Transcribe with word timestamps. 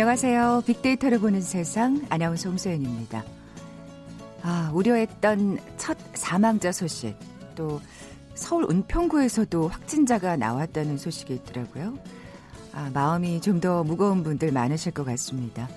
안녕하세요. 0.00 0.62
빅데이터를 0.64 1.18
보는 1.18 1.40
세상 1.40 2.06
아나운서 2.08 2.48
홍소연입니다. 2.50 3.24
아, 4.42 4.70
우려했던 4.72 5.58
첫 5.76 5.98
사망자 6.14 6.70
소식, 6.70 7.16
또 7.56 7.80
서울 8.36 8.68
은평구에서도 8.70 9.66
확진자가 9.66 10.36
나왔다는 10.36 10.98
소식이 10.98 11.34
있더라고요. 11.34 11.98
아, 12.72 12.88
마음이 12.94 13.40
좀 13.40 13.58
더 13.60 13.82
무거운 13.82 14.22
분들 14.22 14.52
많으실 14.52 14.92
것 14.92 15.02
같습니다. 15.02 15.68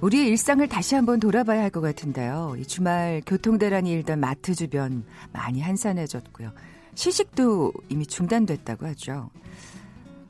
우리의 0.00 0.26
일상을 0.26 0.66
다시 0.66 0.96
한번 0.96 1.20
돌아봐야 1.20 1.62
할 1.62 1.70
것 1.70 1.80
같은데요. 1.82 2.56
이 2.58 2.66
주말 2.66 3.22
교통대란이 3.24 3.92
일던 3.92 4.18
마트 4.18 4.56
주변 4.56 5.04
많이 5.32 5.60
한산해졌고요. 5.60 6.50
시식도 6.96 7.74
이미 7.90 8.06
중단됐다고 8.06 8.86
하죠. 8.86 9.30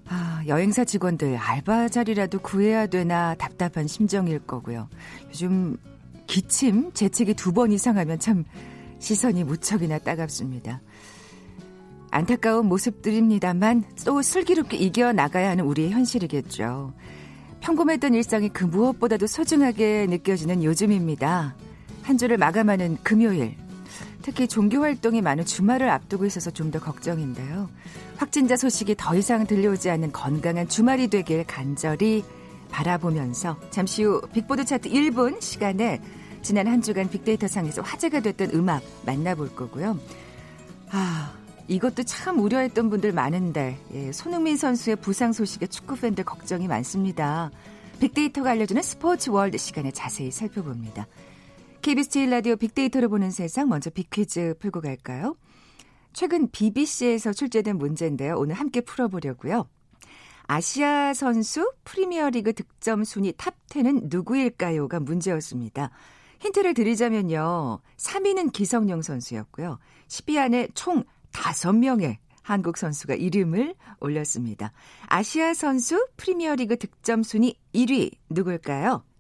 아, 0.09 0.43
여행사 0.47 0.85
직원들 0.85 1.37
알바 1.37 1.89
자리라도 1.89 2.39
구해야 2.41 2.87
되나 2.87 3.35
답답한 3.35 3.87
심정일 3.87 4.39
거고요. 4.41 4.89
요즘 5.29 5.77
기침, 6.27 6.93
재채기 6.93 7.35
두 7.35 7.53
번 7.53 7.73
이상 7.73 7.97
하면 7.99 8.19
참 8.19 8.45
시선이 8.99 9.45
무척이나 9.45 9.99
따갑습니다. 9.99 10.81
안타까운 12.11 12.67
모습들입니다만 12.67 13.85
또 14.05 14.23
슬기롭게 14.23 14.77
이겨나가야 14.77 15.51
하는 15.51 15.65
우리의 15.65 15.91
현실이겠죠. 15.91 16.93
평범했던 17.61 18.15
일상이 18.15 18.49
그 18.51 18.65
무엇보다도 18.65 19.27
소중하게 19.27 20.07
느껴지는 20.09 20.63
요즘입니다. 20.63 21.57
한 22.03 22.19
주를 22.19 22.37
마감하는 22.37 22.99
금요일. 23.03 23.57
특히 24.23 24.49
종교 24.49 24.81
활동이 24.81 25.23
많은 25.23 25.45
주말을 25.45 25.89
앞두고 25.89 26.27
있어서 26.27 26.51
좀 26.51 26.71
더 26.71 26.81
걱정인데요. 26.81 27.69
확진자 28.17 28.57
소식이 28.57 28.97
더 28.97 29.15
이상 29.15 29.47
들려오지 29.47 29.91
않는 29.91 30.13
건강한 30.13 30.69
주말이 30.69 31.09
되길 31.09 31.45
간절히 31.45 32.25
바라보면서 32.71 33.57
잠시 33.71 34.03
후 34.03 34.21
빅보드 34.33 34.65
차트 34.65 34.89
1분 34.89 35.41
시간에 35.41 36.01
지난 36.43 36.67
한 36.67 36.83
주간 36.83 37.09
빅데이터 37.09 37.47
상에서 37.47 37.83
화제가 37.83 38.21
됐던 38.21 38.51
음악 38.55 38.83
만나볼 39.07 39.55
거고요. 39.55 39.99
아, 40.91 41.33
이것도 41.69 42.03
참 42.03 42.39
우려했던 42.41 42.91
분들 42.91 43.13
많은데 43.13 43.79
예, 43.95 44.13
손흥민 44.13 44.57
선수의 44.57 44.97
부상 44.97 45.33
소식에 45.33 45.67
축구 45.67 45.97
팬들 45.97 46.25
걱정이 46.25 46.67
많습니다. 46.67 47.51
빅데이터가 48.01 48.51
알려주는 48.51 48.83
스포츠 48.83 49.31
월드 49.31 49.57
시간에 49.57 49.91
자세히 49.93 50.31
살펴봅니다. 50.31 51.07
KBS 51.85 52.09
제일 52.09 52.31
라디오 52.31 52.57
빅데이터를 52.57 53.09
보는 53.09 53.31
세상 53.31 53.69
먼저 53.69 53.91
빅퀴즈 53.91 54.55
풀고 54.59 54.81
갈까요? 54.81 55.37
최근 56.15 56.51
BBC에서 56.51 57.35
출제된 57.35 57.77
문제인데요. 57.77 58.37
오늘 58.39 58.55
함께 58.55 58.81
풀어보려고요. 58.81 59.69
아시아 60.45 61.13
선수 61.13 61.75
프리미어리그 61.85 62.55
득점 62.55 63.05
순위 63.05 63.33
top10은 63.33 64.05
누구일까요?가 64.05 64.99
문제였습니다. 64.99 65.91
힌트를 66.41 66.73
드리자면요. 66.73 67.81
3위는 67.99 68.55
기성용 68.55 69.03
선수였고요. 69.03 69.79
10위 70.09 70.39
안에 70.39 70.69
총 70.73 71.05
5명의 71.33 72.17
한국 72.41 72.79
선수가 72.79 73.17
이름을 73.17 73.75
올렸습니다. 74.01 74.73
아시아 75.09 75.53
선수 75.53 76.09
프리미어리그 76.17 76.79
득점 76.79 77.23
순위 77.23 77.59
1위 77.75 78.13
누굴까요? 78.31 79.05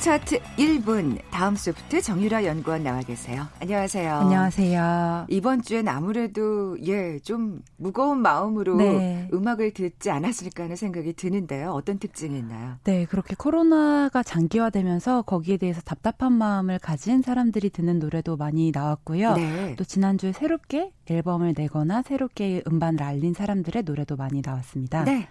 차트 0.00 0.38
1분 0.56 1.18
다음 1.30 1.56
소프트 1.56 2.00
정유라 2.00 2.46
연구원 2.46 2.82
나와 2.84 3.00
계세요. 3.02 3.46
안녕하세요. 3.60 4.14
안녕하세요. 4.14 5.26
이번 5.28 5.60
주엔 5.60 5.88
아무래도 5.88 6.78
예 6.82 7.18
좀 7.22 7.60
무거운 7.76 8.18
마음으로 8.22 8.76
네. 8.76 9.28
음악을 9.32 9.72
듣지 9.74 10.10
않았을까 10.10 10.64
하는 10.64 10.74
생각이 10.76 11.12
드는데요. 11.12 11.72
어떤 11.72 11.98
특징이 11.98 12.38
있나요? 12.38 12.76
네, 12.84 13.04
그렇게 13.04 13.34
코로나가 13.36 14.22
장기화되면서 14.22 15.22
거기에 15.22 15.58
대해서 15.58 15.82
답답한 15.82 16.32
마음을 16.32 16.78
가진 16.78 17.20
사람들이 17.20 17.68
듣는 17.68 17.98
노래도 17.98 18.38
많이 18.38 18.72
나왔고요. 18.74 19.34
네. 19.34 19.74
또 19.76 19.84
지난주에 19.84 20.32
새롭게 20.32 20.92
앨범을 21.10 21.52
내거나 21.56 22.02
새롭게 22.02 22.62
음반을 22.66 23.02
알린 23.02 23.34
사람들의 23.34 23.82
노래도 23.82 24.16
많이 24.16 24.40
나왔습니다. 24.42 25.04
네. 25.04 25.28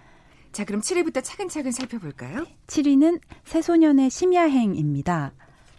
자, 0.52 0.64
그럼 0.64 0.80
7위부터 0.80 1.22
차근차근 1.22 1.70
살펴볼까요? 1.72 2.44
7위는 2.66 3.20
새소년의 3.44 4.10
심야행입니다. 4.10 5.32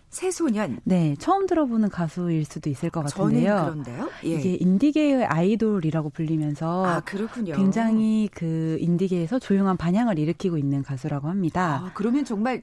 새소년. 0.09 0.79
네, 0.83 1.15
처음 1.19 1.47
들어보는 1.47 1.89
가수일 1.89 2.43
수도 2.43 2.69
있을 2.69 2.89
것 2.89 3.01
같은데요. 3.05 3.55
저는 3.55 3.83
그런데요. 3.83 4.09
예. 4.25 4.29
이게 4.29 4.55
인디계의 4.55 5.25
아이돌이라고 5.25 6.09
불리면서 6.09 6.85
아, 6.85 6.99
그렇군요. 6.99 7.55
굉장히 7.55 8.29
그 8.33 8.77
인디계에서 8.81 9.39
조용한 9.39 9.77
반향을 9.77 10.19
일으키고 10.19 10.57
있는 10.57 10.83
가수라고 10.83 11.29
합니다. 11.29 11.85
아, 11.85 11.91
그러면 11.93 12.25
정말 12.25 12.61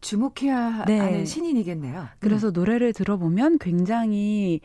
주목해야 0.00 0.86
네. 0.86 0.98
하는 0.98 1.26
신인이겠네요. 1.26 2.08
그래서 2.20 2.48
음. 2.48 2.52
노래를 2.54 2.94
들어보면 2.94 3.58
굉장히 3.58 4.60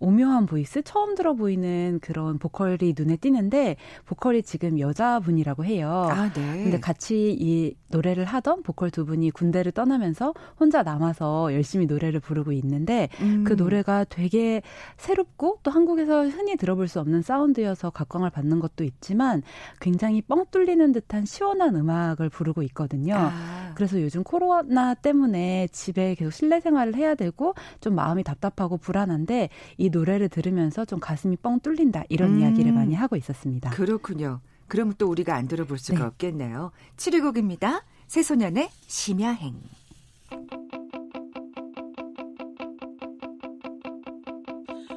오묘한 0.00 0.46
보이스, 0.46 0.82
처음 0.82 1.14
들어 1.14 1.34
보이는 1.34 1.98
그런 2.00 2.38
보컬이 2.38 2.94
눈에 2.96 3.16
띄는데 3.16 3.76
보컬이 4.06 4.42
지금 4.42 4.78
여자분이라고 4.78 5.64
해요. 5.64 6.08
아, 6.10 6.32
네. 6.32 6.62
근데 6.62 6.78
같이 6.78 7.36
이 7.38 7.74
노래를 7.88 8.24
하던 8.24 8.62
보컬 8.62 8.90
두 8.90 9.04
분이 9.04 9.30
군대를 9.30 9.72
떠나면서 9.72 10.34
혼자 10.58 10.82
남아서 10.82 11.52
열심히 11.54 11.86
노래를 11.86 12.20
부르고 12.20 12.52
있는데 12.52 13.08
음. 13.20 13.44
그 13.44 13.54
노래가 13.54 14.04
되게 14.04 14.62
새롭고 14.96 15.58
또 15.62 15.70
한국에서 15.70 16.26
흔히 16.28 16.56
들어볼 16.56 16.88
수 16.88 17.00
없는 17.00 17.22
사운드여서 17.22 17.90
각광을 17.90 18.30
받는 18.30 18.60
것도 18.60 18.84
있지만 18.84 19.42
굉장히 19.80 20.22
뻥 20.22 20.44
뚫리는 20.50 20.92
듯한 20.92 21.24
시원한 21.24 21.74
음악을 21.76 22.28
부르고 22.28 22.62
있거든요. 22.64 23.14
아. 23.16 23.72
그래서 23.74 24.00
요즘 24.00 24.22
코로나 24.22 24.94
때문에 24.94 25.68
집에 25.72 26.14
계속 26.14 26.30
실내 26.30 26.60
생활을 26.60 26.94
해야 26.94 27.14
되고 27.14 27.54
좀 27.80 27.94
마음이 27.94 28.22
답답하고 28.24 28.76
불안한데 28.76 29.48
이 29.76 29.87
노래를 29.90 30.28
들으면서 30.28 30.84
좀 30.84 31.00
가슴이 31.00 31.36
뻥 31.36 31.60
뚫린다 31.60 32.04
이런 32.08 32.34
음. 32.34 32.40
이야기를 32.40 32.72
많이 32.72 32.94
하고 32.94 33.16
있었습니다. 33.16 33.70
그렇군요. 33.70 34.40
그럼 34.68 34.92
또 34.98 35.08
우리가 35.08 35.34
안 35.34 35.48
들어볼 35.48 35.78
수가 35.78 35.98
네. 35.98 36.04
없겠네요. 36.04 36.70
7위 36.96 37.22
곡입니다. 37.22 37.82
새소년의 38.06 38.70
심야행. 38.86 39.54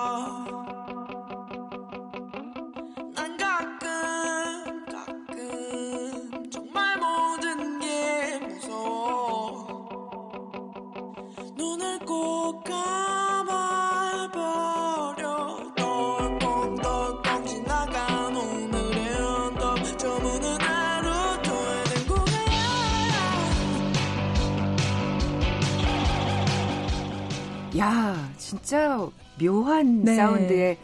진짜 28.46 29.10
묘한 29.42 30.04
네. 30.04 30.16
사운드의 30.16 30.78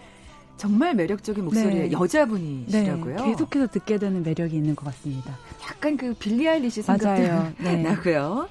정말 0.58 0.96
매력적인 0.96 1.44
목소리의 1.46 1.90
네. 1.90 1.92
여자분이시라고요. 1.92 3.16
네. 3.18 3.26
계속해서 3.32 3.68
듣게 3.68 4.00
되는 4.00 4.24
매력이 4.24 4.56
있는 4.56 4.76
것 4.76 4.86
같습니다. 4.86 5.38
약간 5.70 5.96
그 5.96 6.16
빌리 6.16 6.50
아일리시 6.50 6.82
생각도 6.82 7.54
네. 7.64 7.78
나고요. 7.78 8.50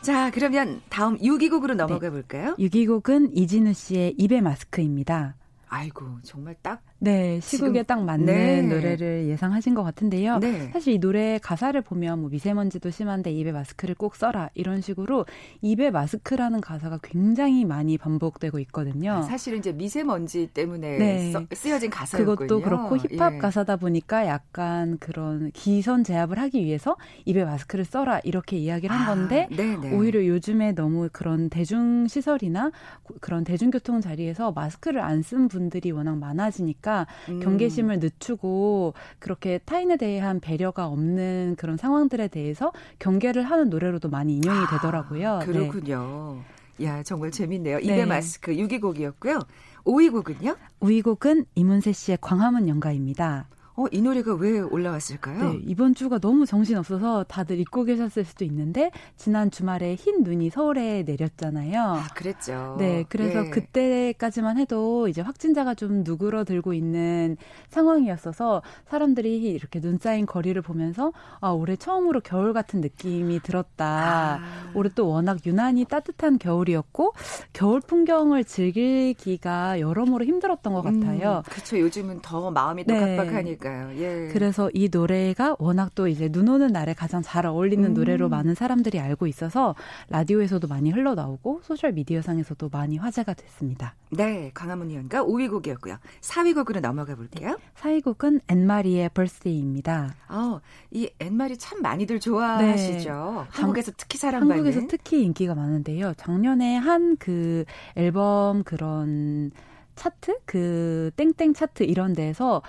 자, 0.00 0.30
그러면 0.30 0.80
다음 0.88 1.18
6위곡으로 1.18 1.74
넘어가 1.74 2.08
볼까요? 2.08 2.54
6위곡은 2.58 3.30
이진우 3.34 3.74
씨의 3.74 4.14
입에 4.16 4.40
마스크입니다. 4.40 5.34
아이고, 5.68 6.06
정말 6.22 6.54
딱 6.62 6.82
네, 7.00 7.38
시국에 7.40 7.82
딱 7.84 8.02
맞는 8.02 8.26
네. 8.26 8.62
노래를 8.62 9.26
예상하신 9.28 9.74
것 9.74 9.84
같은데요. 9.84 10.38
네. 10.38 10.70
사실 10.72 10.94
이 10.94 10.98
노래 10.98 11.38
가사를 11.38 11.80
보면 11.82 12.20
뭐 12.20 12.30
미세먼지도 12.30 12.90
심한데 12.90 13.30
입에 13.30 13.52
마스크를 13.52 13.94
꼭 13.94 14.16
써라 14.16 14.50
이런 14.54 14.80
식으로 14.80 15.26
입에 15.60 15.90
마스크라는 15.90 16.60
가사가 16.60 16.98
굉장히 17.02 17.64
많이 17.64 17.98
반복되고 17.98 18.58
있거든요. 18.60 19.12
아, 19.12 19.22
사실은 19.22 19.58
이제 19.58 19.72
미세먼지 19.72 20.48
때문에 20.52 20.98
네. 20.98 21.32
써, 21.32 21.44
쓰여진 21.52 21.90
가사였군요. 21.90 22.36
그것도 22.36 22.62
그렇고 22.62 22.96
힙합 22.96 23.34
예. 23.34 23.38
가사다 23.38 23.76
보니까 23.76 24.26
약간 24.26 24.98
그런 24.98 25.50
기선 25.52 26.02
제압을 26.02 26.38
하기 26.38 26.64
위해서 26.64 26.96
입에 27.26 27.44
마스크를 27.44 27.84
써라 27.84 28.20
이렇게 28.24 28.56
이야기를 28.56 28.94
한 28.94 29.02
아, 29.02 29.06
건데 29.06 29.48
아, 29.52 29.94
오히려 29.94 30.26
요즘에 30.26 30.72
너무 30.72 31.08
그런 31.12 31.48
대중 31.48 32.08
시설이나 32.08 32.72
그런 33.20 33.44
대중교통 33.44 34.00
자리에서 34.00 34.52
마스크를 34.52 35.00
안쓴 35.00 35.48
분 35.48 35.57
들이 35.70 35.90
워낙 35.90 36.16
많아지니까 36.18 37.06
음. 37.28 37.40
경계심을 37.40 37.98
늦추고 37.98 38.94
그렇게 39.18 39.58
타인에 39.58 39.96
대한 39.96 40.40
배려가 40.40 40.86
없는 40.86 41.56
그런 41.58 41.76
상황들에 41.76 42.28
대해서 42.28 42.72
경계를 42.98 43.42
하는 43.42 43.68
노래로도 43.68 44.08
많이 44.08 44.36
인용이 44.36 44.58
아, 44.58 44.70
되더라고요. 44.70 45.38
네. 45.40 45.46
그렇군요. 45.46 46.42
네. 46.78 46.86
야, 46.86 47.02
정말 47.02 47.30
재밌네요. 47.30 47.80
입의 47.80 47.96
네. 47.96 48.06
마스크 48.06 48.52
6위 48.52 48.80
곡이었고요. 48.80 49.40
5위 49.84 50.12
곡은요? 50.12 50.56
5위 50.80 51.02
곡은 51.02 51.46
이문세 51.54 51.92
씨의 51.92 52.18
광화문 52.20 52.68
연가입니다. 52.68 53.48
어, 53.78 53.84
이 53.92 54.02
노래가 54.02 54.34
왜 54.34 54.58
올라왔을까요? 54.58 55.52
네, 55.52 55.60
이번 55.64 55.94
주가 55.94 56.18
너무 56.18 56.46
정신없어서 56.46 57.22
다들 57.28 57.60
잊고 57.60 57.84
계셨을 57.84 58.24
수도 58.24 58.44
있는데 58.44 58.90
지난 59.16 59.52
주말에 59.52 59.94
흰 59.94 60.24
눈이 60.24 60.50
서울에 60.50 61.04
내렸잖아요. 61.04 61.80
아, 61.80 62.06
그랬죠. 62.12 62.74
네, 62.76 63.04
그래서 63.08 63.46
예. 63.46 63.50
그때까지만 63.50 64.58
해도 64.58 65.06
이제 65.06 65.20
확진자가 65.20 65.74
좀 65.74 66.02
누그러들고 66.02 66.74
있는 66.74 67.36
상황이었어서 67.68 68.62
사람들이 68.88 69.42
이렇게 69.42 69.80
눈 69.80 69.96
쌓인 69.98 70.26
거리를 70.26 70.60
보면서 70.60 71.12
아, 71.40 71.50
올해 71.50 71.76
처음으로 71.76 72.20
겨울 72.20 72.52
같은 72.52 72.80
느낌이 72.80 73.38
들었다. 73.42 74.40
아. 74.42 74.70
올해 74.74 74.90
또 74.96 75.08
워낙 75.08 75.38
유난히 75.46 75.84
따뜻한 75.84 76.40
겨울이었고 76.40 77.12
겨울 77.52 77.80
풍경을 77.80 78.42
즐기기가 78.42 79.78
여러모로 79.78 80.24
힘들었던 80.24 80.72
것 80.72 80.82
같아요. 80.82 81.44
음, 81.46 81.50
그렇죠. 81.50 81.78
요즘은 81.78 82.22
더 82.22 82.50
마음이 82.50 82.84
또 82.84 82.94
네. 82.94 83.16
각박하니까. 83.16 83.67
그러니까요. 83.68 84.00
예. 84.00 84.28
그래서 84.32 84.70
이 84.72 84.88
노래가 84.90 85.56
워낙 85.58 85.94
또 85.94 86.08
이제 86.08 86.28
눈 86.28 86.48
오는 86.48 86.68
날에 86.68 86.94
가장 86.94 87.22
잘 87.22 87.46
어울리는 87.46 87.84
음. 87.84 87.94
노래로 87.94 88.28
많은 88.28 88.54
사람들이 88.54 88.98
알고 89.00 89.26
있어서 89.26 89.74
라디오에서도 90.08 90.66
많이 90.68 90.90
흘러나오고 90.90 91.60
소셜 91.62 91.92
미디어상에서도 91.92 92.68
많이 92.70 92.96
화제가 92.96 93.34
됐습니다. 93.34 93.94
네, 94.10 94.50
광화문 94.54 94.90
연가 94.90 95.24
5위 95.24 95.50
곡이었고요. 95.50 95.98
4위 96.20 96.54
곡으로 96.54 96.80
넘어가 96.80 97.14
볼게요. 97.14 97.58
4위 97.76 98.02
곡은 98.02 98.40
앤마리의 98.48 99.10
Birthday입니다. 99.10 100.14
어, 100.28 100.60
이 100.90 101.10
앤마리 101.18 101.58
참 101.58 101.82
많이들 101.82 102.20
좋아하시죠. 102.20 103.44
네. 103.44 103.50
한국에서 103.50 103.92
특히 103.96 104.18
사랑받는. 104.18 104.56
한국에서 104.56 104.86
특히 104.88 105.22
인기가 105.24 105.54
많은데요. 105.54 106.14
작년에 106.16 106.76
한 106.76 107.16
그 107.18 107.64
앨범 107.96 108.62
그런 108.62 109.50
차트 109.96 110.38
그 110.44 111.10
땡땡 111.16 111.54
차트 111.54 111.82
이런 111.82 112.12
데서 112.12 112.62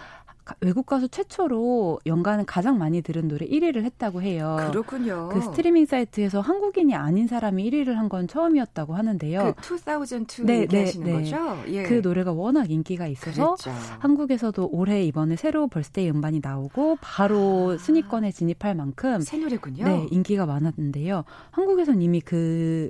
외국 0.61 0.85
가수 0.85 1.07
최초로 1.07 1.99
연간은 2.05 2.45
가장 2.45 2.77
많이 2.77 3.01
들은 3.01 3.27
노래 3.27 3.45
1위를 3.45 3.83
했다고 3.83 4.21
해요. 4.21 4.57
그렇군요. 4.71 5.29
그 5.31 5.41
스트리밍 5.41 5.85
사이트에서 5.85 6.41
한국인이 6.41 6.93
아닌 6.95 7.27
사람이 7.27 7.69
1위를 7.69 7.93
한 7.93 8.09
건 8.09 8.27
처음이었다고 8.27 8.95
하는데요. 8.95 9.53
그 9.61 9.75
2002 9.75 10.45
네, 10.45 10.65
네, 10.65 10.85
네. 10.85 11.11
거죠? 11.13 11.57
예. 11.67 11.83
그 11.83 12.01
노래가 12.03 12.31
워낙 12.31 12.71
인기가 12.71 13.05
있어서 13.05 13.55
그랬죠. 13.55 13.69
한국에서도 13.99 14.67
올해 14.71 15.03
이번에 15.03 15.35
새로 15.35 15.67
Birthday 15.67 16.09
음반이 16.09 16.39
나오고 16.43 16.97
바로 17.01 17.73
아. 17.75 17.77
순위권에 17.77 18.31
진입할 18.31 18.73
만큼 18.75 19.21
새 19.21 19.37
노래군요. 19.37 19.85
네, 19.85 20.07
인기가 20.09 20.47
많았는데요. 20.47 21.23
한국에선 21.51 22.01
이미 22.01 22.19
그 22.19 22.89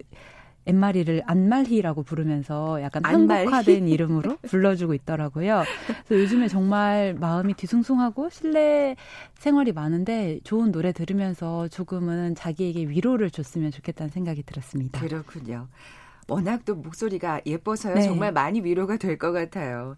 앤마리를 0.70 1.24
안말희라고 1.26 2.04
부르면서 2.04 2.82
약간 2.82 3.06
안말희? 3.06 3.46
한국화된 3.46 3.88
이름으로 3.88 4.38
불러주고 4.48 4.94
있더라고요. 4.94 5.64
그래서 6.08 6.24
요즘에 6.24 6.48
정말 6.48 7.16
마음이 7.20 7.54
뒤숭숭하고 7.56 8.30
실내 8.30 8.96
생활이 9.40 9.72
많은데 9.74 10.40
좋은 10.44 10.72
노래 10.72 10.92
들으면서 10.92 11.68
조금은 11.68 12.36
자기에게 12.36 12.88
위로를 12.88 13.32
줬으면 13.32 13.72
좋겠다는 13.72 14.10
생각이 14.12 14.44
들었습니다. 14.44 15.00
그렇군요. 15.02 15.68
워낙 16.28 16.64
또 16.66 16.76
목소리가 16.76 17.42
예뻐서요. 17.46 17.96
네. 17.96 18.02
정말 18.04 18.32
많이 18.32 18.62
위로가 18.62 18.98
될 18.98 19.18
것 19.18 19.32
같아요. 19.32 19.96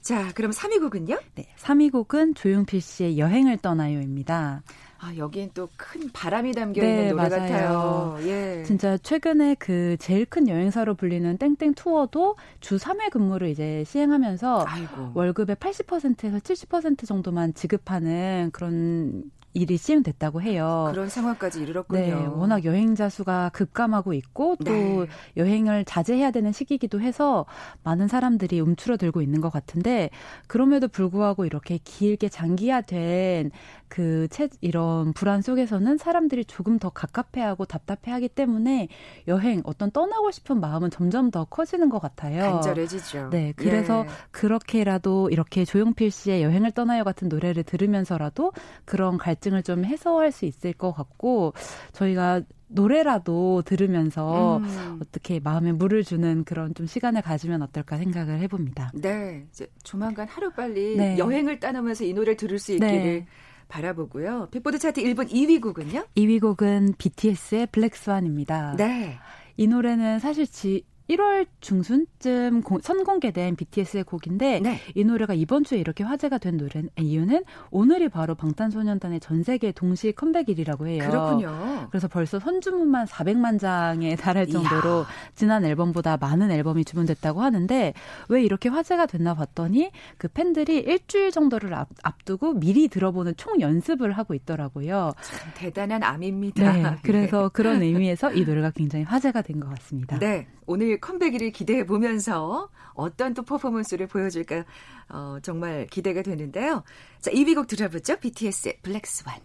자, 0.00 0.32
그럼 0.34 0.50
3위 0.50 0.80
곡은요? 0.80 1.18
네, 1.36 1.46
3위 1.58 1.92
곡은 1.92 2.34
조용필 2.34 2.80
씨의 2.80 3.18
여행을 3.18 3.58
떠나요입니다. 3.58 4.62
아, 5.04 5.16
여기엔 5.16 5.50
또 5.52 5.68
큰 5.76 6.10
바람이 6.12 6.52
담겨 6.52 6.80
있는 6.82 6.96
네, 6.96 7.10
노래 7.10 7.28
맞아요. 7.28 7.30
같아요. 7.30 8.16
예. 8.22 8.62
진짜 8.64 8.96
최근에 8.96 9.56
그 9.58 9.96
제일 9.98 10.24
큰 10.26 10.48
여행사로 10.48 10.94
불리는 10.94 11.36
땡땡 11.38 11.74
투어도 11.74 12.36
주 12.60 12.76
3회 12.76 13.10
근무를 13.10 13.48
이제 13.48 13.82
시행하면서 13.84 14.64
아이고. 14.66 15.10
월급의 15.14 15.56
80%에서 15.56 16.38
70% 16.38 17.04
정도만 17.06 17.52
지급하는 17.54 18.50
그런 18.52 19.24
일이 19.54 19.76
시행됐다고 19.76 20.40
해요. 20.40 20.88
그런 20.92 21.10
상황까지 21.10 21.60
이르렀군요. 21.60 22.00
네, 22.00 22.12
워낙 22.14 22.64
여행자 22.64 23.10
수가 23.10 23.50
급감하고 23.52 24.14
있고 24.14 24.56
또 24.64 24.72
네. 24.72 25.06
여행을 25.36 25.84
자제해야 25.84 26.30
되는 26.30 26.52
시기이기도 26.52 27.02
해서 27.02 27.44
많은 27.82 28.08
사람들이 28.08 28.60
움츠러들고 28.60 29.20
있는 29.20 29.42
것 29.42 29.52
같은데 29.52 30.08
그럼에도 30.46 30.88
불구하고 30.88 31.44
이렇게 31.44 31.78
길게 31.84 32.30
장기화된 32.30 33.50
그 33.92 34.26
체, 34.30 34.48
이런 34.62 35.12
불안 35.12 35.42
속에서는 35.42 35.98
사람들이 35.98 36.46
조금 36.46 36.78
더 36.78 36.88
갑갑해하고 36.88 37.66
답답해하기 37.66 38.30
때문에 38.30 38.88
여행 39.28 39.60
어떤 39.64 39.90
떠나고 39.90 40.30
싶은 40.30 40.60
마음은 40.60 40.88
점점 40.88 41.30
더 41.30 41.44
커지는 41.44 41.90
것 41.90 41.98
같아요. 41.98 42.40
간절해지죠. 42.40 43.28
네, 43.28 43.52
그래서 43.54 44.06
예. 44.06 44.10
그렇게라도 44.30 45.28
이렇게 45.28 45.66
조용필 45.66 46.10
씨의 46.10 46.42
여행을 46.42 46.70
떠나요 46.70 47.04
같은 47.04 47.28
노래를 47.28 47.64
들으면서라도 47.64 48.52
그런 48.86 49.18
갈증을 49.18 49.62
좀 49.62 49.84
해소할 49.84 50.32
수 50.32 50.46
있을 50.46 50.72
것 50.72 50.92
같고 50.92 51.52
저희가 51.92 52.40
노래라도 52.68 53.60
들으면서 53.60 54.56
음. 54.56 55.00
어떻게 55.02 55.38
마음에 55.38 55.70
물을 55.70 56.02
주는 56.02 56.44
그런 56.44 56.74
좀 56.74 56.86
시간을 56.86 57.20
가지면 57.20 57.60
어떨까 57.60 57.98
생각을 57.98 58.40
해봅니다. 58.40 58.90
네, 58.94 59.46
이제 59.50 59.66
조만간 59.82 60.26
하루 60.28 60.50
빨리 60.50 60.96
네. 60.96 61.18
여행을 61.18 61.60
떠나면서 61.60 62.04
이 62.04 62.14
노래 62.14 62.34
들을 62.34 62.58
수 62.58 62.72
있기를. 62.72 62.90
네. 62.90 63.26
바라보고요. 63.72 64.48
빅보드 64.50 64.78
차트 64.78 65.02
1번 65.02 65.30
2위 65.30 65.60
곡은요? 65.62 66.04
2위 66.14 66.40
곡은 66.40 66.94
BTS의 66.98 67.68
블랙스완입니다. 67.72 68.76
네. 68.76 69.18
이 69.56 69.66
노래는 69.66 70.18
사실 70.18 70.46
지, 70.46 70.84
1월 71.10 71.46
중순쯤 71.60 72.62
공, 72.62 72.80
선공개된 72.80 73.56
BTS의 73.56 74.04
곡인데 74.04 74.60
네. 74.60 74.78
이 74.94 75.04
노래가 75.04 75.34
이번 75.34 75.64
주에 75.64 75.78
이렇게 75.78 76.04
화제가 76.04 76.38
된 76.38 76.56
노래 76.56 76.82
이유는 76.98 77.44
오늘이 77.70 78.08
바로 78.08 78.34
방탄소년단의 78.34 79.20
전 79.20 79.42
세계 79.42 79.72
동시 79.72 80.12
컴백일이라고 80.12 80.86
해요. 80.86 81.08
그렇군요. 81.08 81.88
그래서 81.90 82.08
벌써 82.08 82.38
선주문만 82.38 83.06
400만 83.06 83.58
장에 83.58 84.16
달할 84.16 84.46
정도로 84.46 85.00
이야. 85.00 85.06
지난 85.34 85.64
앨범보다 85.64 86.16
많은 86.18 86.50
앨범이 86.50 86.84
주문됐다고 86.84 87.42
하는데 87.42 87.92
왜 88.28 88.42
이렇게 88.42 88.68
화제가 88.68 89.06
됐나 89.06 89.34
봤더니 89.34 89.90
그 90.18 90.28
팬들이 90.28 90.78
일주일 90.78 91.30
정도를 91.30 91.74
앞, 91.74 91.88
앞두고 92.02 92.54
미리 92.54 92.88
들어보는 92.88 93.34
총 93.36 93.60
연습을 93.60 94.12
하고 94.12 94.34
있더라고요. 94.34 95.12
참 95.22 95.50
대단한 95.54 96.02
암입니다. 96.02 96.72
네, 96.72 96.96
그래서 97.02 97.48
그런 97.48 97.82
의미에서 97.82 98.32
이 98.34 98.44
노래가 98.44 98.70
굉장히 98.70 99.04
화제가 99.04 99.42
된 99.42 99.62
것 99.62 99.68
같습니다. 99.70 100.18
네. 100.18 100.48
오늘 100.66 101.00
컴백일을 101.00 101.50
기대해 101.50 101.84
보면서 101.84 102.68
어떤 102.94 103.34
또 103.34 103.42
퍼포먼스를 103.42 104.06
보여줄까 104.06 104.64
어, 105.08 105.38
정말 105.42 105.86
기대가 105.88 106.22
되는데요. 106.22 106.82
자, 107.20 107.30
2위 107.30 107.54
곡 107.54 107.66
들어보죠. 107.66 108.16
BTS의 108.16 108.78
블랙스완. 108.82 109.40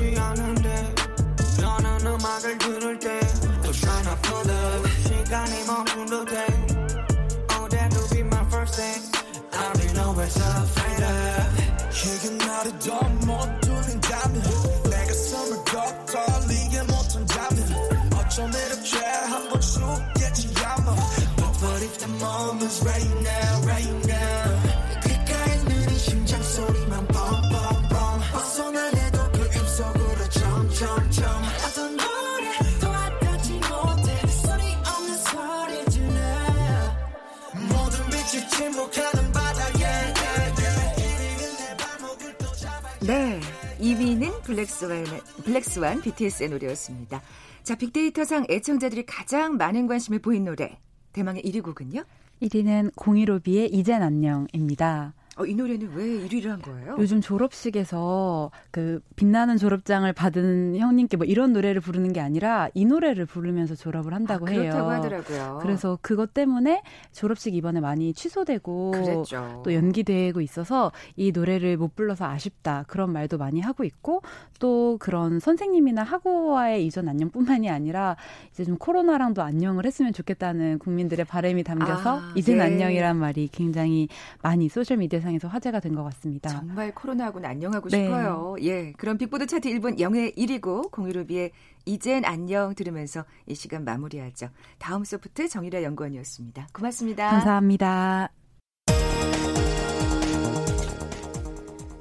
네. 43.09 43.39
2위는 43.79 44.43
블랙스완, 44.43 45.03
블랙스완 45.43 46.01
BTS의 46.01 46.51
노래였습니다. 46.51 47.23
자, 47.63 47.73
빅데이터상 47.73 48.45
애청자들이 48.47 49.07
가장 49.07 49.57
많은 49.57 49.87
관심을 49.87 50.19
보인 50.19 50.43
노래. 50.43 50.77
대망의 51.13 51.41
1위 51.41 51.63
곡은요? 51.63 52.03
1위는 52.43 52.93
015B의 52.93 53.69
이젠 53.71 54.03
안녕입니다. 54.03 55.15
어, 55.39 55.45
이 55.45 55.55
노래는 55.55 55.91
왜 55.93 56.05
1위를 56.27 56.47
한 56.47 56.61
거예요? 56.61 56.97
요즘 56.99 57.21
졸업식에서 57.21 58.51
그 58.71 58.99
빛나는 59.15 59.55
졸업장을 59.55 60.11
받은 60.11 60.75
형님께 60.77 61.15
뭐 61.15 61.25
이런 61.25 61.53
노래를 61.53 61.79
부르는 61.79 62.11
게 62.11 62.19
아니라 62.19 62.67
이 62.73 62.83
노래를 62.83 63.25
부르면서 63.25 63.73
졸업을 63.73 64.13
한다고 64.13 64.47
아, 64.47 64.49
해요. 64.49 64.63
그렇다고 64.63 64.89
하더라고요. 64.89 65.59
그래서 65.61 65.97
그것 66.01 66.33
때문에 66.33 66.81
졸업식 67.13 67.55
이번에 67.55 67.79
많이 67.79 68.13
취소되고 68.13 68.91
그랬죠. 68.91 69.61
또 69.63 69.73
연기되고 69.73 70.41
있어서 70.41 70.91
이 71.15 71.31
노래를 71.31 71.77
못 71.77 71.95
불러서 71.95 72.25
아쉽다 72.25 72.83
그런 72.89 73.13
말도 73.13 73.37
많이 73.37 73.61
하고 73.61 73.85
있고 73.85 74.21
또 74.59 74.97
그런 74.99 75.39
선생님이나 75.39 76.03
학우와의 76.03 76.85
이전 76.85 77.07
안녕뿐만이 77.07 77.69
아니라 77.69 78.17
이제 78.51 78.65
좀 78.65 78.77
코로나랑도 78.77 79.41
안녕을 79.41 79.85
했으면 79.85 80.11
좋겠다는 80.11 80.79
국민들의 80.79 81.23
바람이 81.23 81.63
담겨서 81.63 82.19
아, 82.19 82.33
이젠 82.35 82.57
네. 82.57 82.65
안녕이란 82.65 83.15
말이 83.15 83.47
굉장히 83.49 84.09
많이 84.41 84.67
소셜 84.67 84.97
미디어 84.97 85.21
상 85.21 85.28
에서 85.35 85.47
화제가 85.47 85.79
된 85.79 85.95
것 85.95 86.03
같습니다. 86.03 86.49
정말 86.49 86.93
코로나하고는 86.93 87.49
안녕하고 87.49 87.89
네. 87.89 88.05
싶어요. 88.05 88.55
예. 88.61 88.91
그럼 88.93 89.17
빅보드 89.17 89.47
차트 89.47 89.69
1분 89.69 89.99
영예의 89.99 90.31
1위곡 90.31 90.91
공일오비의 90.91 91.51
이젠 91.85 92.23
안녕 92.25 92.73
들으면서 92.75 93.25
이 93.47 93.55
시간 93.55 93.83
마무리하죠. 93.83 94.49
다음 94.77 95.03
소프트 95.03 95.47
정일아 95.47 95.83
연구원이었습니다. 95.83 96.67
고맙습니다. 96.73 97.29
감사합니다. 97.31 98.29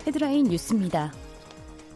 헤드라인 0.06 0.44
뉴스입니다. 0.44 1.12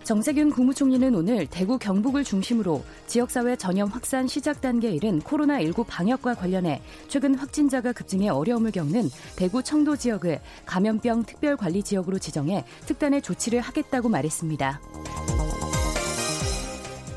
정세균 0.04 0.50
국무총리는 0.50 1.14
오늘 1.14 1.46
대구 1.46 1.78
경북을 1.78 2.24
중심으로 2.24 2.82
지역사회 3.06 3.56
전염 3.56 3.88
확산 3.88 4.26
시작 4.26 4.60
단계에 4.60 4.90
이른 4.90 5.20
코로나19 5.20 5.84
방역과 5.86 6.34
관련해 6.34 6.82
최근 7.06 7.36
확진자가 7.36 7.92
급증해 7.92 8.28
어려움을 8.28 8.72
겪는 8.72 9.08
대구 9.36 9.62
청도 9.62 9.96
지역을 9.96 10.40
감염병 10.66 11.24
특별관리 11.24 11.84
지역으로 11.84 12.18
지정해 12.18 12.64
특단의 12.86 13.22
조치를 13.22 13.60
하겠다고 13.60 14.08
말했습니다. 14.08 14.80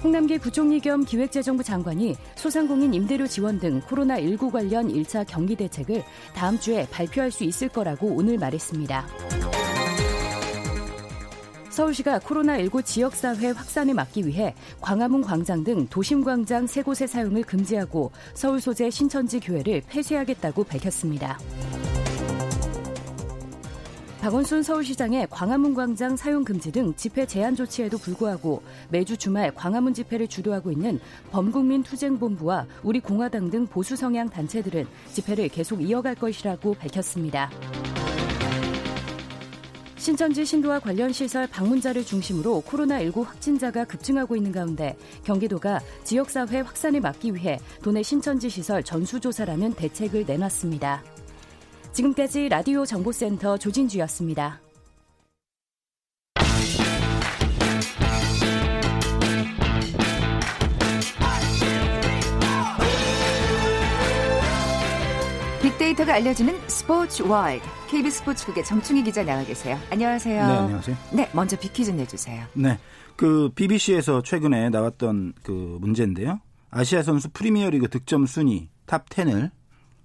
홍남기 0.04 0.38
부총리 0.38 0.80
겸 0.80 1.04
기획재정부 1.04 1.64
장관이 1.64 2.16
소상공인 2.36 2.94
임대료 2.94 3.26
지원 3.26 3.60
등 3.60 3.82
코로나19 3.82 4.52
관련 4.52 4.88
1차 4.88 5.26
경기 5.28 5.56
대책을 5.56 6.04
다음 6.36 6.60
주에 6.60 6.88
발표할 6.92 7.32
수 7.32 7.44
있을 7.44 7.70
거라고 7.70 8.10
오늘 8.10 8.38
말했습니다. 8.38 9.65
서울시가 11.76 12.20
코로나19 12.20 12.86
지역사회 12.86 13.50
확산을 13.50 13.96
막기 13.96 14.26
위해 14.26 14.56
광화문 14.80 15.22
광장 15.22 15.62
등 15.66 15.86
도심광장 15.88 16.68
세 16.68 16.82
곳의 16.82 17.06
사용을 17.06 17.44
금지하고 17.44 18.14
서울 18.34 18.62
소재 18.62 18.90
신천지 18.90 19.42
교회를 19.42 19.82
폐쇄하겠다고 19.90 20.64
밝혔습니다. 20.64 21.38
박원순 24.22 24.64
서울시장의 24.64 25.28
광화문 25.30 25.74
광장 25.74 26.16
사용 26.16 26.46
금지 26.46 26.72
등 26.72 26.94
집회 26.96 27.26
제한 27.28 27.58
조치에도 27.58 27.98
불구하고 27.98 28.64
매주 28.88 29.18
주말 29.18 29.54
광화문 29.54 29.94
집회를 29.94 30.30
주도하고 30.30 30.72
있는 30.72 31.02
범국민 31.32 31.84
투쟁본부와 31.84 32.68
우리 32.84 33.02
공화당 33.02 33.52
등 33.52 33.68
보수 33.68 33.98
성향 33.98 34.30
단체들은 34.30 34.88
집회를 35.12 35.50
계속 35.50 35.82
이어갈 35.82 36.16
것이라고 36.16 36.74
밝혔습니다. 36.76 37.52
신천지 40.06 40.46
신도와 40.46 40.78
관련 40.82 41.12
시설 41.12 41.48
방문자를 41.48 42.06
중심으로 42.06 42.62
코로나19 42.68 43.24
확진자가 43.24 43.86
급증하고 43.86 44.36
있는 44.36 44.52
가운데 44.52 44.96
경기도가 45.24 45.80
지역사회 46.04 46.60
확산을 46.60 47.02
막기 47.02 47.34
위해 47.34 47.58
도내 47.82 48.04
신천지 48.04 48.48
시설 48.48 48.84
전수조사라는 48.84 49.74
대책을 49.74 50.26
내놨습니다. 50.28 51.04
지금까지 51.92 52.50
라디오 52.50 52.86
정보센터 52.86 53.58
조진주였습니다. 53.58 54.65
빅데이터가 65.86 66.16
알려주는 66.16 66.68
스포츠 66.68 67.22
와이드. 67.22 67.64
KBS 67.90 68.20
스포츠국의 68.20 68.64
정충희 68.66 69.04
기자 69.04 69.24
나와 69.24 69.44
계세요. 69.44 69.78
안녕하세요. 69.92 70.48
네, 70.48 70.54
안녕하세요. 70.54 70.98
네, 71.14 71.30
먼저 71.34 71.58
빅퀴즈 71.58 71.92
내주세요. 71.92 72.46
네. 72.54 72.80
그 73.16 73.50
BBC에서 73.54 74.24
최근에 74.24 74.70
나왔던 74.70 75.34
그 75.44 75.78
문제인데요. 75.80 76.40
아시아 76.72 77.04
선수 77.04 77.30
프리미어리그 77.30 77.90
득점 77.90 78.26
순위 78.26 78.70
top 78.86 79.08
10을 79.10 79.52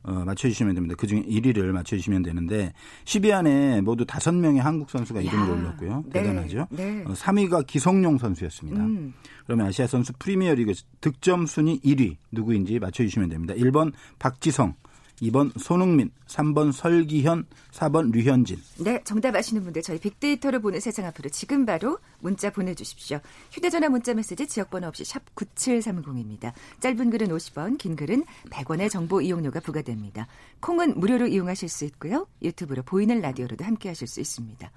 어, 0.02 0.12
맞춰주시면 0.12 0.75
됩니다. 0.75 0.94
그 0.99 1.06
중에 1.06 1.22
1위를 1.22 1.72
맞춰주시면 1.72 2.22
되는데 2.22 2.72
10위 3.04 3.32
안에 3.32 3.80
모두 3.80 4.04
5명의 4.04 4.58
한국 4.58 4.90
선수가 4.90 5.20
이름을 5.20 5.49
야, 5.49 5.52
올렸고요. 5.52 6.04
네, 6.06 6.20
대단하죠. 6.20 6.66
네. 6.70 7.04
어, 7.06 7.12
3위가 7.12 7.66
기성용 7.66 8.18
선수였습니다. 8.18 8.82
음. 8.82 9.14
그러면 9.46 9.66
아시아 9.66 9.87
선수 9.87 10.12
프리미어리그 10.18 10.75
득점 11.00 11.46
순위 11.46 11.80
1위 11.80 12.16
누구인지 12.32 12.78
맞춰주시면 12.78 13.28
됩니다. 13.30 13.54
1번 13.54 13.92
박지성, 14.18 14.75
2번 15.23 15.53
손흥민, 15.59 16.11
3번 16.27 16.73
설기현, 16.73 17.47
4번 17.73 18.11
류현진. 18.12 18.59
네, 18.79 19.00
정답 19.05 19.35
아시는 19.35 19.62
분들 19.65 19.83
저희 19.83 19.99
빅데이터를 19.99 20.61
보는 20.61 20.81
세상 20.81 21.05
앞으로 21.07 21.29
지금 21.29 21.67
바로 21.67 21.99
문자 22.21 22.50
보내주십시오. 22.50 23.21
휴대전화 23.53 23.89
문자 23.89 24.15
메시지 24.15 24.47
지역번호 24.47 24.89
없이 24.89 25.05
샵 25.05 25.23
9730입니다. 25.35 26.53
짧은 26.81 27.11
글은 27.11 27.29
50원, 27.29 27.79
긴 27.79 27.97
글은 27.97 28.25
100원의 28.50 28.91
정보 28.91 29.21
이용료가 29.21 29.61
부과됩니다. 29.61 30.27
콩은 30.61 30.99
무료로 30.99 31.27
이용하실 31.27 31.69
수 31.69 31.85
있고요. 31.87 32.27
유튜브로 32.43 32.83
보이는 32.83 33.21
라디오로도 33.21 33.65
함께하실 33.65 34.07
수 34.07 34.21
있습니다. 34.21 34.71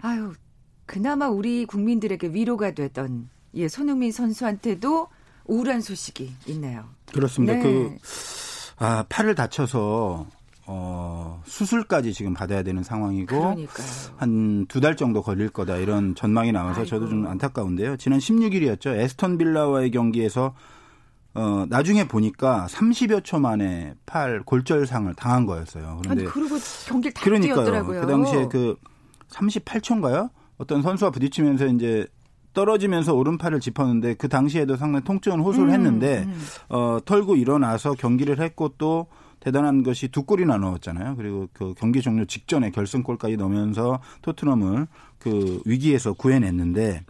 아유, 0.00 0.34
그나마 0.86 1.28
우리 1.28 1.64
국민들에게 1.64 2.28
위로가 2.28 2.72
되던 2.72 3.30
예, 3.54 3.68
손흥민 3.68 4.12
선수한테도 4.12 5.08
우울한 5.46 5.80
소식이 5.80 6.32
있네요. 6.48 6.88
그렇습니다. 7.12 7.54
네. 7.54 7.62
그 7.62 7.96
아, 8.78 9.04
팔을 9.08 9.34
다쳐서 9.34 10.26
어, 10.66 11.42
수술까지 11.44 12.12
지금 12.14 12.32
받아야 12.34 12.62
되는 12.62 12.82
상황이고 12.82 13.36
한 14.16 14.66
두 14.68 14.80
달 14.80 14.96
정도 14.96 15.22
걸릴 15.22 15.50
거다 15.50 15.76
이런 15.76 16.14
전망이 16.14 16.52
나와서 16.52 16.80
아이고. 16.80 16.88
저도 16.90 17.08
좀 17.08 17.26
안타까운데요. 17.26 17.96
지난 17.98 18.18
16일이었죠. 18.18 18.96
에스턴 18.98 19.36
빌라와의 19.38 19.90
경기에서 19.90 20.54
어, 21.34 21.66
나중에 21.68 22.06
보니까 22.08 22.66
30여 22.70 23.24
초 23.24 23.38
만에 23.40 23.94
팔 24.06 24.42
골절상을 24.44 25.12
당한 25.16 25.44
거였어요. 25.46 25.98
그런데 26.02 26.22
아니, 26.22 26.30
그리고 26.32 26.56
경기를 26.86 27.12
다 27.12 27.20
그러니까요. 27.22 27.54
뛰었더라고요. 27.56 28.00
그 28.00 28.06
당시에 28.06 28.48
그 28.48 28.76
38초인가요? 29.30 30.30
어떤 30.58 30.80
선수와 30.82 31.10
부딪히면서 31.10 31.66
이제 31.66 32.06
떨어지면서 32.54 33.14
오른팔을 33.14 33.60
짚었는데 33.60 34.14
그 34.14 34.28
당시에도 34.28 34.76
상당히 34.76 35.04
통증을 35.04 35.40
호소를 35.40 35.68
음, 35.68 35.74
했는데 35.74 36.22
음, 36.22 36.32
음. 36.32 36.40
어, 36.68 36.98
털고 37.04 37.36
일어나서 37.36 37.94
경기를 37.94 38.40
했고 38.40 38.70
또 38.78 39.06
대단한 39.40 39.82
것이 39.82 40.08
두 40.08 40.22
골이나 40.22 40.56
넣었잖아요. 40.56 41.16
그리고 41.16 41.48
그 41.52 41.74
경기 41.76 42.00
종료 42.00 42.24
직전에 42.24 42.70
결승골까지 42.70 43.36
넣으면서 43.36 44.00
토트넘을 44.22 44.86
그 45.18 45.60
위기에서 45.66 46.14
구해냈는데 46.14 47.04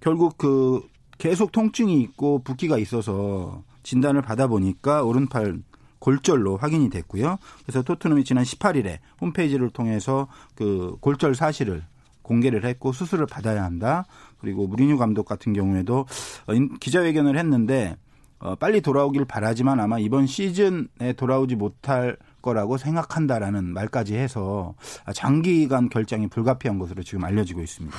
결국 0.00 0.38
그 0.38 0.80
계속 1.18 1.52
통증이 1.52 2.00
있고 2.00 2.40
붓기가 2.44 2.78
있어서 2.78 3.62
진단을 3.82 4.22
받아보니까 4.22 5.02
오른팔 5.02 5.60
골절로 5.98 6.56
확인이 6.56 6.88
됐고요. 6.88 7.38
그래서 7.62 7.82
토트넘이 7.82 8.24
지난 8.24 8.44
18일에 8.44 8.98
홈페이지를 9.20 9.70
통해서 9.70 10.28
그 10.54 10.96
골절 11.00 11.34
사실을 11.34 11.82
공개를 12.22 12.64
했고 12.64 12.92
수술을 12.92 13.26
받아야 13.26 13.64
한다. 13.64 14.04
그리고 14.40 14.66
무리뉴 14.66 14.98
감독 14.98 15.24
같은 15.24 15.52
경우에도 15.52 16.06
어, 16.46 16.52
기자회견을 16.80 17.38
했는데 17.38 17.96
어, 18.38 18.54
빨리 18.54 18.80
돌아오길 18.80 19.24
바라지만 19.24 19.80
아마 19.80 19.98
이번 19.98 20.26
시즌에 20.26 21.14
돌아오지 21.16 21.56
못할 21.56 22.16
거라고 22.42 22.76
생각한다라는 22.76 23.64
말까지 23.64 24.14
해서 24.14 24.74
장기간 25.14 25.88
결장이 25.88 26.28
불가피한 26.28 26.78
것으로 26.78 27.02
지금 27.02 27.24
알려지고 27.24 27.62
있습니다. 27.62 27.96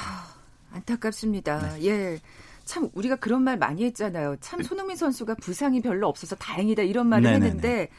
안타깝습니다. 0.74 1.75
네. 1.77 1.86
예. 1.86 2.20
참 2.63 2.89
우리가 2.94 3.15
그런 3.15 3.44
말 3.44 3.58
많이 3.58 3.84
했잖아요. 3.86 4.36
참 4.41 4.62
손흥민 4.62 4.96
선수가 4.98 5.36
부상이 5.36 5.82
별로 5.82 6.08
없어서 6.08 6.36
다행이다 6.36 6.84
이런 6.84 7.08
말을 7.08 7.24
네네네. 7.24 7.46
했는데 7.46 7.89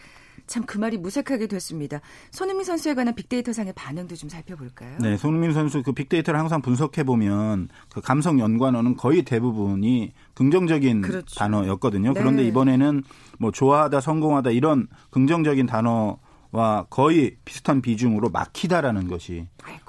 참 0.48 0.64
그 0.66 0.76
말이 0.76 0.98
무색하게 0.98 1.46
됐습니다. 1.46 2.00
손흥민 2.30 2.64
선수에 2.64 2.94
관한 2.94 3.14
빅데이터 3.14 3.52
상의 3.52 3.72
반응도 3.74 4.16
좀 4.16 4.28
살펴볼까요? 4.28 4.98
네, 5.00 5.16
손흥민 5.16 5.52
선수 5.52 5.82
그 5.82 5.92
빅데이터를 5.92 6.38
항상 6.38 6.60
분석해 6.60 7.04
보면 7.04 7.68
그 7.88 8.00
감성 8.00 8.38
연관어는 8.38 8.96
거의 8.96 9.22
대부분이 9.22 10.12
긍정적인 10.34 11.00
그렇죠. 11.02 11.38
단어였거든요. 11.38 12.12
네. 12.12 12.20
그런데 12.20 12.44
이번에는 12.44 13.02
뭐 13.38 13.50
좋아하다, 13.50 14.00
성공하다 14.00 14.50
이런 14.50 14.88
긍정적인 15.10 15.66
단어 15.66 16.18
와 16.50 16.86
거의 16.88 17.36
비슷한 17.44 17.82
비중으로 17.82 18.30
막히다라는 18.30 19.08
것이 19.08 19.46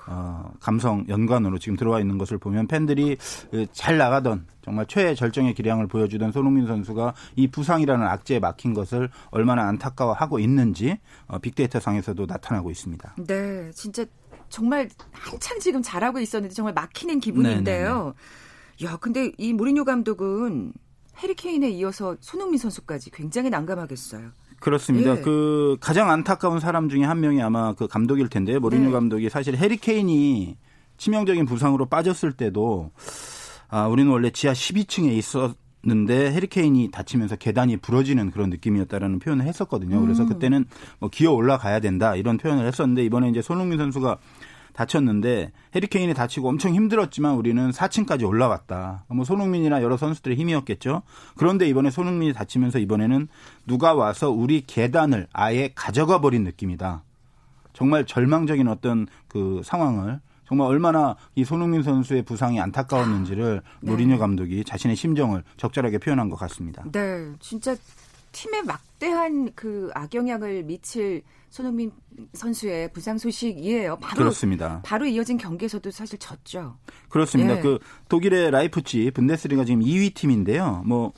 어, 0.07 0.51
감성 0.59 1.05
연관으로 1.07 1.57
지금 1.59 1.77
들어와 1.77 1.99
있는 1.99 2.17
것을 2.17 2.37
보면 2.37 2.67
팬들이 2.67 3.15
그잘 3.51 3.97
나가던 3.97 4.47
정말 4.63 4.85
최절정의 4.87 5.53
기량을 5.53 5.87
보여주던 5.87 6.31
손흥민 6.31 6.65
선수가 6.67 7.13
이 7.35 7.47
부상이라는 7.47 8.05
악재에 8.05 8.39
막힌 8.39 8.73
것을 8.73 9.09
얼마나 9.31 9.67
안타까워하고 9.67 10.39
있는지 10.39 10.97
어, 11.27 11.39
빅데이터 11.39 11.79
상에서도 11.79 12.25
나타나고 12.25 12.71
있습니다. 12.71 13.15
네, 13.25 13.71
진짜 13.73 14.05
정말 14.49 14.89
한창 15.11 15.59
지금 15.59 15.81
잘하고 15.81 16.19
있었는데 16.19 16.53
정말 16.55 16.73
막히는 16.73 17.19
기분인데요. 17.19 18.13
네네네. 18.79 18.93
야, 18.93 18.97
근데 18.97 19.31
이 19.37 19.53
모리뉴 19.53 19.85
감독은 19.85 20.73
해리케인에 21.19 21.69
이어서 21.69 22.15
손흥민 22.21 22.57
선수까지 22.57 23.11
굉장히 23.11 23.49
난감하겠어요. 23.49 24.31
그렇습니다. 24.59 25.17
예. 25.17 25.21
그 25.21 25.77
가장 25.79 26.09
안타까운 26.09 26.59
사람 26.59 26.89
중에 26.89 27.03
한 27.03 27.19
명이 27.19 27.41
아마 27.41 27.73
그 27.73 27.87
감독일 27.87 28.29
텐데 28.29 28.59
모리뉴 28.59 28.85
네. 28.85 28.91
감독이 28.91 29.29
사실 29.29 29.55
해리 29.57 29.77
케인이 29.77 30.57
치명적인 30.97 31.45
부상으로 31.45 31.85
빠졌을 31.87 32.33
때도 32.33 32.91
아 33.69 33.87
우리는 33.87 34.11
원래 34.11 34.29
지하 34.31 34.53
12층에 34.53 35.11
있었는데 35.17 36.31
해리케인이 36.33 36.91
다치면서 36.91 37.37
계단이 37.37 37.77
부러지는 37.77 38.31
그런 38.31 38.49
느낌이었다라는 38.49 39.19
표현을 39.19 39.45
했었거든요. 39.45 40.01
그래서 40.01 40.23
음. 40.23 40.29
그때는 40.29 40.65
뭐 40.99 41.09
기어 41.09 41.31
올라가야 41.31 41.79
된다 41.79 42.15
이런 42.15 42.37
표현을 42.37 42.65
했었는데 42.67 43.03
이번에 43.05 43.29
이제 43.29 43.41
손흥민 43.41 43.77
선수가 43.77 44.17
다쳤는데 44.79 45.51
해리케인이 45.75 46.13
다치고 46.13 46.47
엄청 46.47 46.73
힘들었지만 46.73 47.35
우리는 47.35 47.69
4층까지 47.71 48.25
올라왔다. 48.25 49.03
뭐 49.09 49.25
손흥민이나 49.25 49.81
여러 49.83 49.97
선수들의 49.97 50.37
힘이었겠죠. 50.37 51.01
그런데 51.35 51.67
이번에 51.67 51.89
손흥민이 51.89 52.31
다치면서 52.33 52.79
이번에는 52.79 53.27
누가 53.67 53.93
와서 53.93 54.29
우리 54.29 54.61
계단을 54.65 55.27
아예 55.33 55.71
가져가 55.75 56.21
버린 56.21 56.45
느낌이다. 56.45 57.03
정말 57.73 58.05
절망적인 58.05 58.67
어떤 58.69 59.07
그 59.27 59.61
상황을 59.65 60.21
정말 60.47 60.67
얼마나 60.67 61.15
이 61.35 61.43
손흥민 61.43 61.83
선수의 61.83 62.23
부상이 62.23 62.59
안타까웠는지를 62.59 63.61
네. 63.81 63.91
모리뉴 63.91 64.17
감독이 64.17 64.63
자신의 64.63 64.95
심정을 64.95 65.43
적절하게 65.57 65.99
표현한 65.99 66.29
것 66.29 66.37
같습니다. 66.37 66.83
네, 66.91 67.31
진짜 67.39 67.75
팀에 68.31 68.61
막대한 68.61 69.51
그 69.55 69.89
악영향을 69.93 70.63
미칠 70.63 71.23
손흥민 71.49 71.91
선수의 72.33 72.91
부상 72.93 73.17
소식이에요. 73.17 73.97
바로 73.97 74.17
그렇습니다. 74.17 74.81
바로 74.83 75.05
이어진 75.05 75.37
경기에서도 75.37 75.89
사실 75.91 76.19
졌죠. 76.19 76.77
그렇습니다. 77.09 77.57
예. 77.57 77.61
그 77.61 77.79
독일의 78.07 78.51
라이프치 78.51 79.11
분데스리가 79.11 79.65
지금 79.65 79.81
2위 79.81 80.13
팀인데요. 80.13 80.83
뭐 80.85 81.13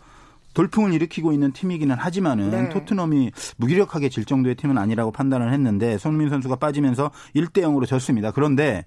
돌풍을 0.53 0.93
일으키고 0.93 1.31
있는 1.31 1.51
팀이기는 1.51 1.95
하지만은 1.95 2.51
네. 2.51 2.69
토트넘이 2.69 3.31
무기력하게 3.57 4.09
질 4.09 4.25
정도의 4.25 4.55
팀은 4.55 4.77
아니라고 4.77 5.11
판단을 5.11 5.53
했는데 5.53 5.97
손흥민 5.97 6.29
선수가 6.29 6.57
빠지면서 6.57 7.11
1대 7.35 7.61
0으로 7.61 7.85
졌습니다. 7.85 8.31
그런데 8.31 8.85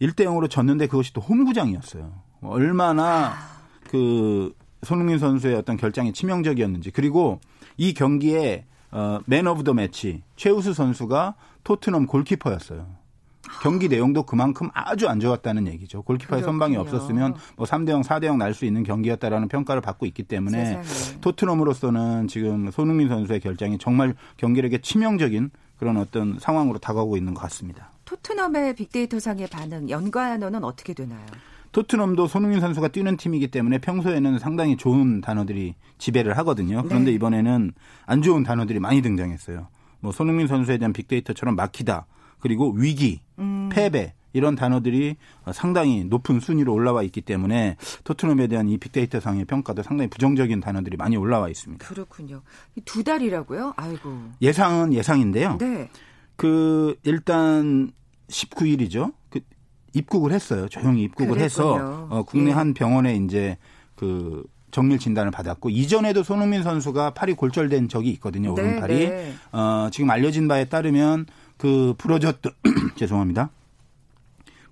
1대 0.00 0.24
0으로 0.24 0.50
졌는데 0.50 0.86
그것이 0.86 1.12
또 1.12 1.20
홈구장이었어요. 1.20 2.12
얼마나 2.42 3.32
아. 3.32 3.58
그 3.90 4.54
손흥민 4.82 5.18
선수의 5.18 5.56
어떤 5.56 5.76
결장이 5.76 6.12
치명적이었는지 6.12 6.90
그리고 6.90 7.40
이 7.76 7.94
경기에 7.94 8.64
어, 8.90 9.20
man 9.26 9.46
of 9.46 9.64
the 9.64 9.74
match 9.74 10.22
최우수 10.36 10.72
선수가 10.72 11.34
토트넘 11.64 12.06
골키퍼였어요. 12.06 12.86
경기 13.62 13.88
내용도 13.88 14.24
그만큼 14.24 14.68
아주 14.74 15.08
안 15.08 15.20
좋았다는 15.20 15.66
얘기죠. 15.68 16.02
골키퍼의 16.02 16.42
그렇군요. 16.42 16.52
선방이 16.52 16.76
없었으면 16.76 17.34
뭐 17.56 17.66
3대 17.66 17.90
0, 17.90 18.02
4대 18.02 18.24
0 18.26 18.36
날 18.38 18.52
수 18.54 18.64
있는 18.66 18.82
경기였다라는 18.82 19.48
평가를 19.48 19.80
받고 19.80 20.04
있기 20.06 20.22
때문에 20.24 20.82
세상에. 20.82 21.20
토트넘으로서는 21.20 22.28
지금 22.28 22.70
손흥민 22.70 23.08
선수의 23.08 23.40
결장이 23.40 23.78
정말 23.78 24.14
경기력에 24.36 24.78
치명적인 24.78 25.50
그런 25.78 25.96
어떤 25.96 26.38
상황으로 26.40 26.78
다가오고 26.78 27.16
있는 27.16 27.34
것 27.34 27.40
같습니다. 27.42 27.90
토트넘의 28.04 28.74
빅데이터 28.74 29.18
상의 29.20 29.46
반응 29.46 29.88
연관어는 29.88 30.64
어떻게 30.64 30.92
되나요? 30.92 31.24
토트넘도 31.78 32.26
손흥민 32.26 32.58
선수가 32.58 32.88
뛰는 32.88 33.16
팀이기 33.16 33.46
때문에 33.48 33.78
평소에는 33.78 34.40
상당히 34.40 34.76
좋은 34.76 35.20
단어들이 35.20 35.76
지배를 35.98 36.36
하거든요. 36.38 36.82
그런데 36.82 37.12
네. 37.12 37.14
이번에는 37.14 37.72
안 38.04 38.22
좋은 38.22 38.42
단어들이 38.42 38.80
많이 38.80 39.00
등장했어요. 39.00 39.68
뭐 40.00 40.10
손흥민 40.10 40.48
선수에 40.48 40.78
대한 40.78 40.92
빅데이터처럼 40.92 41.54
막히다. 41.54 42.06
그리고 42.40 42.72
위기, 42.72 43.20
음. 43.38 43.68
패배 43.70 44.14
이런 44.32 44.56
단어들이 44.56 45.18
상당히 45.52 46.02
높은 46.02 46.40
순위로 46.40 46.72
올라와 46.72 47.04
있기 47.04 47.20
때문에 47.20 47.76
토트넘에 48.02 48.48
대한 48.48 48.68
이 48.68 48.76
빅데이터 48.76 49.20
상의 49.20 49.44
평가도 49.44 49.84
상당히 49.84 50.10
부정적인 50.10 50.58
단어들이 50.58 50.96
많이 50.96 51.16
올라와 51.16 51.48
있습니다. 51.48 51.86
그렇군요. 51.86 52.42
두 52.86 53.04
달이라고요? 53.04 53.74
아이고. 53.76 54.18
예상은 54.42 54.92
예상인데요. 54.92 55.58
네. 55.58 55.88
그 56.34 56.98
일단 57.04 57.92
19일이죠. 58.30 59.12
그 59.92 59.98
입국을 59.98 60.32
했어요. 60.32 60.68
조용히 60.68 61.02
입국을 61.02 61.36
그랬군요. 61.36 61.44
해서 61.44 62.06
어, 62.10 62.22
국내 62.22 62.50
예. 62.50 62.54
한 62.54 62.74
병원에 62.74 63.16
이제 63.16 63.56
그 63.96 64.44
정밀 64.70 64.98
진단을 64.98 65.30
받았고 65.30 65.70
이전에도 65.70 66.22
손흥민 66.22 66.62
선수가 66.62 67.10
팔이 67.14 67.34
골절된 67.34 67.88
적이 67.88 68.10
있거든요. 68.10 68.54
네, 68.54 68.62
오른팔이. 68.62 69.08
네. 69.08 69.34
어, 69.52 69.88
지금 69.90 70.10
알려진 70.10 70.46
바에 70.46 70.66
따르면 70.66 71.26
그 71.56 71.94
부러졌던 71.98 72.52
죄송합니다. 72.96 73.50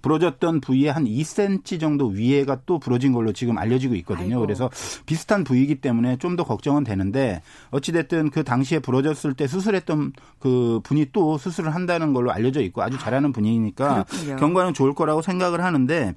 부러졌던 0.06 0.60
부위에 0.60 0.88
한 0.88 1.04
2cm 1.04 1.80
정도 1.80 2.06
위에가 2.06 2.60
또 2.66 2.78
부러진 2.78 3.12
걸로 3.12 3.32
지금 3.32 3.58
알려지고 3.58 3.94
있거든요. 3.96 4.36
아이고. 4.36 4.40
그래서 4.40 4.70
비슷한 5.04 5.42
부위이기 5.44 5.76
때문에 5.80 6.16
좀 6.18 6.36
더 6.36 6.44
걱정은 6.44 6.84
되는데 6.84 7.40
어찌됐든 7.70 8.28
그 8.28 8.44
당시에 8.44 8.78
부러졌을 8.78 9.32
때 9.32 9.46
수술했던 9.46 10.12
그 10.38 10.80
분이 10.84 11.06
또 11.12 11.38
수술을 11.38 11.74
한다는 11.74 12.12
걸로 12.12 12.30
알려져 12.30 12.60
있고 12.60 12.82
아주 12.82 12.98
잘하는 12.98 13.32
분이니까 13.32 14.04
그렇군요. 14.04 14.36
경과는 14.36 14.74
좋을 14.74 14.92
거라고 14.92 15.22
생각을 15.22 15.64
하는데 15.64 16.14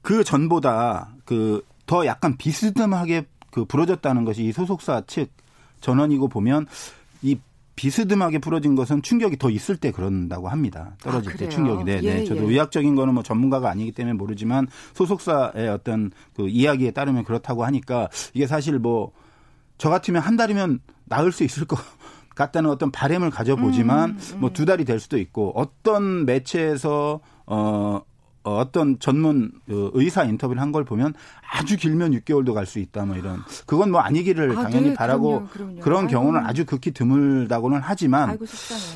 그 0.00 0.24
전보다 0.24 1.10
그 1.24 1.62
더 1.86 2.04
약간 2.04 2.36
비스듬하게 2.36 3.26
그 3.50 3.64
부러졌다는 3.64 4.24
것이 4.24 4.44
이 4.44 4.52
소속사 4.52 5.02
측 5.06 5.30
전원이고 5.80 6.28
보면 6.28 6.66
이 7.22 7.38
비스듬하게 7.76 8.38
부러진 8.38 8.74
것은 8.74 9.02
충격이 9.02 9.36
더 9.36 9.50
있을 9.50 9.76
때 9.76 9.90
그런다고 9.90 10.48
합니다. 10.48 10.96
떨어질 11.02 11.32
아, 11.32 11.36
때 11.36 11.48
충격이. 11.48 11.84
네, 11.84 12.00
네. 12.00 12.20
예, 12.20 12.24
저도 12.24 12.44
예. 12.44 12.48
의학적인 12.48 12.94
거는 12.94 13.14
뭐 13.14 13.22
전문가가 13.22 13.70
아니기 13.70 13.92
때문에 13.92 14.14
모르지만 14.14 14.66
소속사의 14.94 15.68
어떤 15.68 16.10
그 16.34 16.48
이야기에 16.48 16.90
따르면 16.92 17.24
그렇다고 17.24 17.64
하니까 17.64 18.08
이게 18.34 18.46
사실 18.46 18.78
뭐 18.78 19.12
저 19.78 19.90
같으면 19.90 20.22
한 20.22 20.36
달이면 20.36 20.80
나을 21.04 21.32
수 21.32 21.44
있을 21.44 21.66
것 21.66 21.78
같다는 22.34 22.68
어떤 22.70 22.90
바램을 22.90 23.30
가져보지만 23.30 24.10
음, 24.10 24.18
음. 24.34 24.40
뭐두 24.40 24.66
달이 24.66 24.84
될 24.84 25.00
수도 25.00 25.18
있고 25.18 25.52
어떤 25.54 26.26
매체에서 26.26 27.20
어 27.46 28.02
어, 28.46 28.56
어떤 28.58 28.98
전문 29.00 29.50
그 29.66 29.90
의사 29.94 30.24
인터뷰를 30.24 30.62
한 30.62 30.72
걸 30.72 30.84
보면 30.84 31.14
아주 31.52 31.76
길면 31.76 32.12
6개월도 32.12 32.54
갈 32.54 32.66
수 32.66 32.78
있다 32.78 33.04
뭐 33.04 33.16
이런 33.16 33.42
그건 33.66 33.90
뭐 33.90 34.00
아니기를 34.00 34.56
아, 34.58 34.62
당연히 34.62 34.88
네, 34.90 34.94
바라고 34.94 35.46
그럼요, 35.46 35.48
그럼요. 35.48 35.80
그런 35.80 35.98
아이고. 36.04 36.10
경우는 36.10 36.46
아주 36.46 36.64
극히 36.64 36.90
드물다고는 36.92 37.80
하지만 37.82 38.30
아이고, 38.30 38.44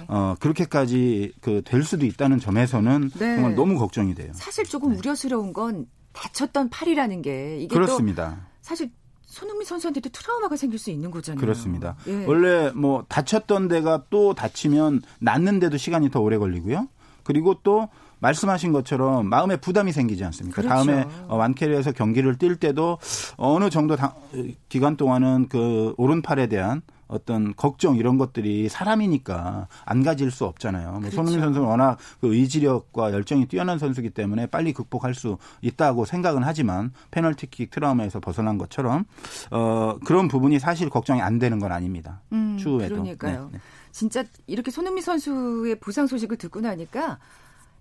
어 0.09 0.35
그렇게까지 0.41 1.33
그 1.41 1.63
될 1.65 1.83
수도 1.85 2.07
있다는 2.07 2.39
점에서는 2.39 3.11
네. 3.19 3.35
정말 3.37 3.55
너무 3.55 3.79
걱정이 3.79 4.15
돼요. 4.15 4.31
사실 4.35 4.65
조금 4.65 4.93
네. 4.93 4.99
우려스러운 4.99 5.53
건 5.53 5.87
다쳤던 6.13 6.71
팔이라는 6.71 7.23
게 7.23 7.59
이게 7.61 7.75
그렇습니다. 7.75 8.47
사실 8.63 8.91
손흥민 9.27 9.65
선수한테도 9.65 10.09
트라우마가 10.11 10.57
생길 10.57 10.79
수 10.79 10.91
있는 10.91 11.11
거잖아요. 11.11 11.41
그렇습니다. 11.41 11.95
예. 12.09 12.25
원래 12.27 12.71
뭐 12.75 13.05
다쳤던 13.09 13.69
데가 13.69 14.05
또 14.11 14.35
다치면 14.35 15.03
낫는데도 15.21 15.77
시간이 15.77 16.11
더 16.11 16.21
오래 16.21 16.37
걸리고요. 16.39 16.89
그리고 17.23 17.55
또 17.63 17.89
말씀하신 18.21 18.73
것처럼 18.73 19.27
마음에 19.27 19.57
부담이 19.57 19.93
생기지 19.93 20.25
않습니까? 20.25 20.63
그렇죠. 20.63 20.69
다음에 20.69 21.07
어, 21.29 21.37
완캐리에서 21.37 21.93
경기를 21.93 22.37
뛸 22.37 22.57
때도 22.57 22.99
어느 23.37 23.71
정도 23.71 23.97
기간 24.69 24.97
동안은 24.97 25.49
그 25.49 25.95
오른팔에 25.97 26.47
대한 26.47 26.83
어떤 27.11 27.55
걱정 27.57 27.97
이런 27.97 28.19
것들이 28.19 28.69
사람이니까 28.69 29.67
안 29.85 30.03
가질 30.05 30.31
수 30.31 30.45
없잖아요. 30.45 30.91
뭐 30.93 31.01
그렇죠. 31.01 31.17
손흥민 31.17 31.41
선수는 31.41 31.67
워낙 31.67 31.99
그 32.21 32.33
의지력과 32.33 33.13
열정이 33.13 33.47
뛰어난 33.47 33.79
선수기 33.79 34.11
때문에 34.11 34.47
빨리 34.47 34.73
극복할 34.73 35.15
수 35.15 35.37
있다고 35.61 36.05
생각은 36.05 36.45
하지만 36.45 36.93
페널티킥 37.11 37.71
트라우마에서 37.71 38.21
벗어난 38.21 38.59
것처럼 38.59 39.05
어 39.51 39.99
그런 40.05 40.29
부분이 40.29 40.61
사실 40.61 40.89
걱정이 40.89 41.21
안 41.21 41.41
되는 41.41 41.59
건 41.59 41.73
아닙니다. 41.73 42.21
음, 42.33 42.57
추후에도. 42.59 42.95
그러니까요. 42.95 43.49
네, 43.51 43.59
네. 43.59 43.61
진짜 43.91 44.23
이렇게 44.47 44.71
손흥민 44.71 45.03
선수의 45.03 45.81
부상 45.81 46.07
소식을 46.07 46.37
듣고 46.37 46.61
나니까 46.61 47.19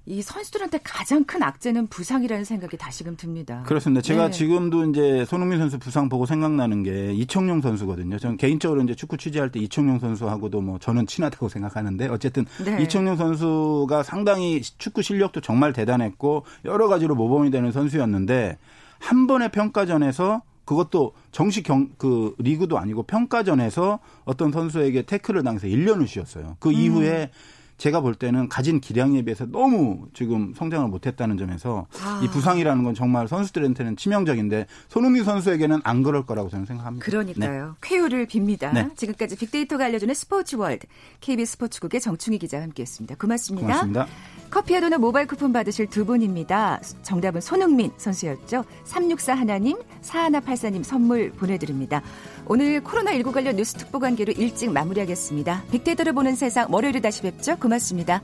이 0.05 0.21
선수들한테 0.21 0.79
가장 0.83 1.23
큰 1.23 1.43
악재는 1.43 1.87
부상이라는 1.87 2.43
생각이 2.43 2.77
다시금 2.77 3.15
듭니다. 3.15 3.63
그렇습니다. 3.67 4.01
제가 4.01 4.25
네. 4.25 4.31
지금도 4.31 4.85
이제 4.89 5.25
손흥민 5.25 5.59
선수 5.59 5.77
부상 5.77 6.09
보고 6.09 6.25
생각나는 6.25 6.83
게 6.83 7.13
이청용 7.13 7.61
선수거든요. 7.61 8.17
저는 8.17 8.37
개인적으로 8.37 8.81
이제 8.81 8.95
축구 8.95 9.17
취재할 9.17 9.51
때 9.51 9.59
이청용 9.59 9.99
선수하고도 9.99 10.61
뭐 10.61 10.79
저는 10.79 11.05
친하다고 11.05 11.47
생각하는데 11.49 12.07
어쨌든 12.07 12.45
네. 12.63 12.81
이청용 12.81 13.17
선수가 13.17 14.03
상당히 14.03 14.61
축구 14.61 15.01
실력도 15.01 15.41
정말 15.41 15.73
대단했고 15.73 16.45
여러 16.65 16.87
가지로 16.87 17.15
모범이 17.15 17.51
되는 17.51 17.71
선수였는데 17.71 18.57
한 18.97 19.27
번의 19.27 19.51
평가전에서 19.51 20.41
그것도 20.65 21.13
정식 21.31 21.63
경, 21.63 21.89
그 21.97 22.35
리그도 22.37 22.77
아니고 22.77 23.03
평가전에서 23.03 23.99
어떤 24.25 24.51
선수에게 24.51 25.01
태클을 25.01 25.43
당해서 25.43 25.67
1년을 25.67 26.07
쉬었어요. 26.07 26.57
그 26.59 26.69
음. 26.69 26.73
이후에 26.73 27.31
제가 27.79 28.01
볼 28.01 28.13
때는 28.13 28.49
가진 28.49 28.79
기량에 28.79 29.23
비해서 29.23 29.45
너무 29.45 30.07
지금 30.13 30.53
성장을 30.55 30.87
못했다는 30.89 31.37
점에서 31.37 31.87
아. 32.03 32.21
이 32.23 32.27
부상이라는 32.27 32.83
건 32.83 32.93
정말 32.93 33.27
선수들한테는 33.27 33.95
치명적인데 33.95 34.67
손흥민 34.89 35.23
선수에게는 35.23 35.79
안 35.83 36.03
그럴 36.03 36.25
거라고 36.25 36.49
저는 36.49 36.65
생각합니다. 36.65 37.05
그러니까요. 37.05 37.65
네. 37.67 37.73
쾌유를 37.81 38.27
빕니다. 38.27 38.73
네. 38.73 38.89
지금까지 38.95 39.37
빅데이터가 39.37 39.85
알려주는 39.85 40.13
스포츠 40.13 40.57
월드 40.57 40.85
KBS 41.21 41.53
스포츠국의 41.53 42.01
정충희 42.01 42.37
기자와 42.37 42.63
함께했습니다. 42.63 43.15
고맙습니다. 43.15 43.67
고맙습니다. 43.67 44.07
커피와 44.49 44.81
도넛 44.81 44.99
모바일 44.99 45.27
쿠폰 45.27 45.53
받으실 45.53 45.87
두 45.87 46.05
분입니다. 46.05 46.81
정답은 47.03 47.39
손흥민 47.39 47.91
선수였죠. 47.97 48.65
364 48.83 49.35
하나님, 49.35 49.77
4184님 50.01 50.83
선물 50.83 51.31
보내드립니다. 51.31 52.01
오늘 52.51 52.81
코로나19 52.81 53.31
관련 53.31 53.57
뉴스 53.57 53.75
특보 53.75 53.99
관계로 53.99 54.33
일찍 54.33 54.71
마무리하겠습니다. 54.71 55.65
빅데이터를 55.71 56.13
보는 56.13 56.35
세상 56.35 56.65
월요일에 56.73 56.99
다시 56.99 57.21
뵙죠. 57.21 57.55
고맙습니다. 57.57 58.23